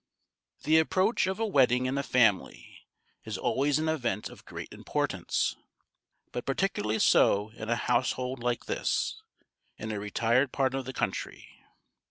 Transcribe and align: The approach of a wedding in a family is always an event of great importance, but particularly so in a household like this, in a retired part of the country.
The 0.63 0.79
approach 0.79 1.27
of 1.27 1.37
a 1.39 1.45
wedding 1.45 1.85
in 1.85 1.95
a 1.95 2.01
family 2.01 2.87
is 3.23 3.37
always 3.37 3.77
an 3.77 3.87
event 3.87 4.29
of 4.31 4.45
great 4.45 4.73
importance, 4.73 5.55
but 6.31 6.43
particularly 6.43 6.97
so 6.97 7.49
in 7.49 7.69
a 7.69 7.75
household 7.75 8.41
like 8.41 8.65
this, 8.65 9.21
in 9.77 9.91
a 9.91 9.99
retired 9.99 10.51
part 10.51 10.73
of 10.73 10.85
the 10.85 10.93
country. 10.93 11.47